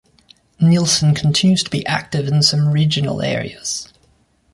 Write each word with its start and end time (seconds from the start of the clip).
Nielsen 0.59 1.13
continues 1.13 1.61
to 1.63 1.69
be 1.69 1.85
active 1.85 2.25
in 2.27 2.41
some 2.41 2.69
regional 2.71 3.21
areas. 3.21 3.93